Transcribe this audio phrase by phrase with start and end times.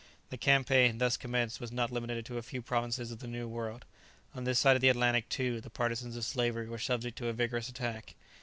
[0.31, 3.85] The campaign, thus commenced, was not limited to a few provinces of the New World;
[4.33, 7.33] on this side of the Atlantic, too, the partisans of slavery were subject to a
[7.33, 8.15] vigourous attack.